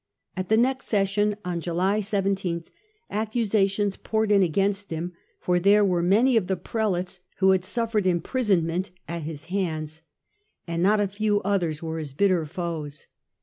At 0.35 0.49
the 0.49 0.57
next 0.57 0.87
session 0.87 1.35
on 1.45 1.59
July 1.61 1.99
iyth 1.99 2.71
accusations 3.11 3.97
poured 3.97 4.31
in 4.31 4.41
against 4.41 4.89
him, 4.89 5.13
for 5.39 5.59
there 5.59 5.85
were 5.85 6.01
many 6.01 6.35
of 6.35 6.47
the 6.47 6.57
Prelates 6.57 7.19
who 7.37 7.51
had 7.51 7.63
suffered 7.63 8.07
imprisonment 8.07 8.89
at 9.07 9.21
his 9.21 9.45
hands 9.53 10.01
and 10.65 10.81
not 10.81 10.99
a 10.99 11.07
few 11.07 11.39
others 11.43 11.83
were 11.83 11.99
his 11.99 12.13
bitter 12.13 12.47
foes. 12.47 13.05